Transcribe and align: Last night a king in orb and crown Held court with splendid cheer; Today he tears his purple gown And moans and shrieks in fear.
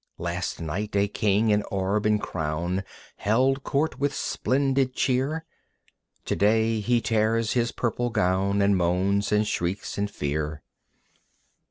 Last 0.17 0.59
night 0.59 0.95
a 0.95 1.07
king 1.07 1.49
in 1.51 1.61
orb 1.69 2.07
and 2.07 2.19
crown 2.19 2.83
Held 3.17 3.63
court 3.63 3.99
with 3.99 4.15
splendid 4.15 4.95
cheer; 4.95 5.45
Today 6.25 6.79
he 6.79 7.01
tears 7.01 7.53
his 7.53 7.71
purple 7.71 8.09
gown 8.09 8.63
And 8.63 8.75
moans 8.75 9.31
and 9.31 9.47
shrieks 9.47 9.99
in 9.99 10.07
fear. 10.07 10.63